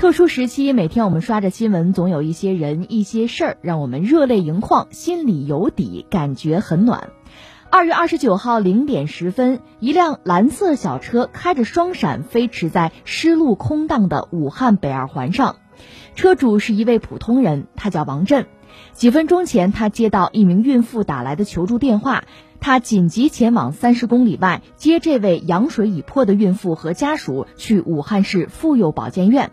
[0.00, 7.10] 特殊时期，每天我们刷着新闻，总有一些人、一些事儿让我们热泪盈眶，心里有底，感觉很暖。
[7.70, 15.56] 二月二十九号零点十分，一辆蓝色小车开着双闪飞驰在湿路空荡的武汉北二环上，
[16.14, 18.46] 车主是一位普通人，他叫王振。
[18.94, 22.24] 几分钟前，他接到一名孕妇打来的求助电话，
[22.58, 29.50] 他紧急前往三十公里外接这位羊水已破的孕妇和家属去武汉市妇幼保健院。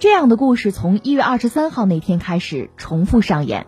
[0.00, 3.66] 这样的故事从一月二十三号那天开始重复上演。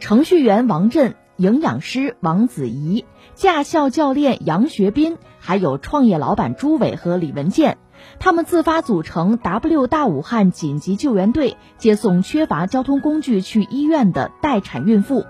[0.00, 3.04] 程序员王震、营养师王子怡、
[3.34, 7.76] 驾校教练杨学斌，还有创业老板朱伟和李文建，
[8.18, 15.26] 他们自发组成 W 大武汉紧急救援队，接送缺乏交通工具去医院的待产孕妇。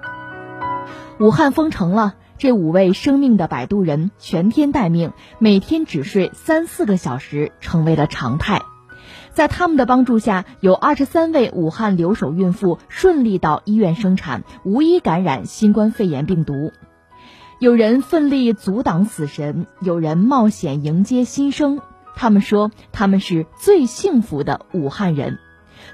[1.18, 8.62] 武汉封城了，这五位生命的摆渡人全天待命，每天只睡三四个小时，成为了常态。
[9.32, 16.72] 在他们的帮助下，有二十三位武汉留守孕妇顺利到医院生产，无一感染新冠肺炎病毒。
[17.58, 21.80] 有人奋力阻挡死神，有人冒险迎接新生。
[22.14, 25.38] 他们说，他们是最幸福的武汉人，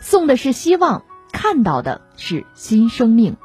[0.00, 3.36] 送的是希望，看到的是新生命。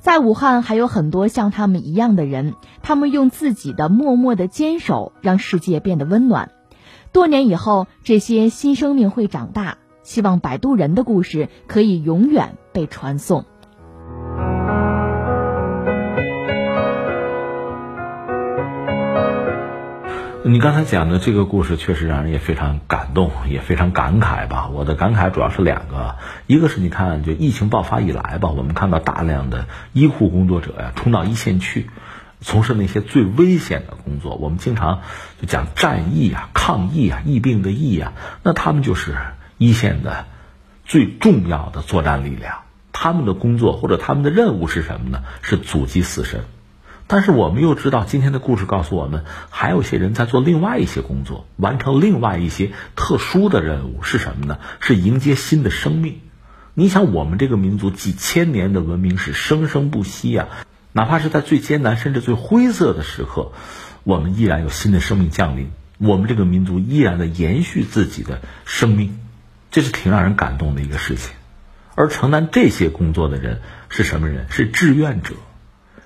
[0.00, 6.50] 在武汉还有很多像他们一样的人，他们用自己的默默的坚守，让世界变得温暖。
[7.12, 9.76] 多年以后，这些新生命会长大。
[10.02, 13.44] 希望摆渡人的故事可以永远被传颂。
[20.44, 24.70] 你刚才讲的这个故事，确实让人也非常感动，也非常感慨吧。
[24.72, 26.16] 我的感慨主要是两个，
[26.46, 31.88] 一个是你看，就疫情爆发以来吧，我们看到大量的医护工作者呀，冲到一线去。
[32.42, 35.02] 从事那些最危险的工作，我们经常
[35.40, 38.12] 就讲战役啊、抗疫啊、疫病的疫啊，
[38.42, 39.16] 那他们就是
[39.58, 40.26] 一线的
[40.84, 42.58] 最重要的作战力量。
[42.92, 45.22] 他们的工作或者他们的任务是什么呢？
[45.40, 46.44] 是阻击死神。
[47.08, 54.58] 但是我们又知道，今天的故事告诉我们，还有些人在做另外一些工作，完成另外一些特殊的任务是什么呢？
[54.80, 56.20] 是迎接新的生命。
[56.74, 60.48] 你想，我们这个民族几千年的文明是生生不息啊。
[60.92, 63.52] 哪怕是在最艰难甚至最灰色的时刻，
[64.04, 69.18] 我们依然有新的生命降临，我们这个民族依然在延续自己的生命，
[69.70, 71.34] 这是挺让人感动的一个事情。
[71.94, 74.46] 而承担这些工作的人是什么人？
[74.50, 75.34] 是志愿者。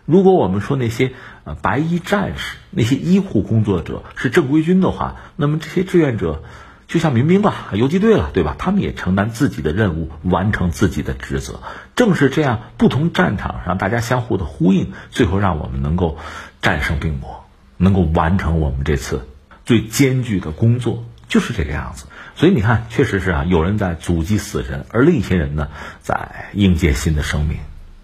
[0.04, 1.12] 如果我们说那些
[1.44, 6.42] 呃白衣战士、那些医护工作者是正规军的话，那么这些志愿者。
[6.88, 8.54] 就像民兵吧，游击队了，对吧？
[8.58, 11.60] 他们也承担自己的任务，完成自己的职责。
[11.97, 16.16] 正是这样，不同战场上大家相互的呼应，最后让我们能够
[16.62, 17.44] 战胜病魔，
[17.76, 19.26] 能够完成我们这次
[19.64, 22.06] 最艰巨的工作，就是这个样子。
[22.36, 25.69] 所以你看，确实是啊，有人在阻击死神，而另一些人呢，
[26.02, 27.58] 在迎接新的生命。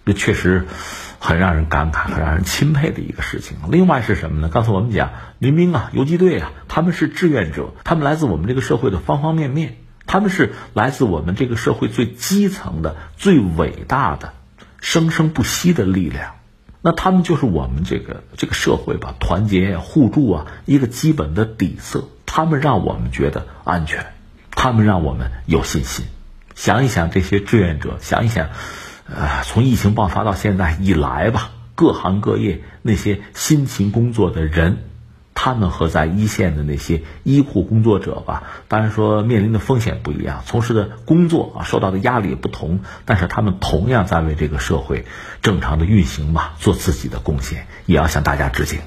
[0.04, 0.66] 这确实。
[1.24, 3.56] 很让人感慨、很让人钦佩的一个事情。
[3.70, 4.48] 另外是什么呢？
[4.52, 14.32] 刚才我们讲民兵啊、游击队啊，他们是志愿者，他们来自我们这个社会的方方面面，他们是来自我们这个社会最基层的、最伟大的、
[14.80, 16.32] 生生不息的力量。
[16.80, 22.08] 那他们就是我们这个这个社会吧，团结互助啊，一个基本的底色。
[22.26, 24.06] 他们让我们觉得安全，
[24.50, 26.04] 他们让我们有信心。
[26.56, 28.48] 想一想这些志愿者，想一想。
[29.06, 34.78] 呃，从疫情爆发到现在以来吧，各行各业那些辛勤工作的人，
[35.34, 45.04] 他们和在一线的那些医护工作者吧，当然说面临的风险不一样，从事的工作啊，受到的压力也不同，但是他们同样在为这个社会
[45.42, 48.80] 正常的运行吧做自己的贡献，也要向大家致敬。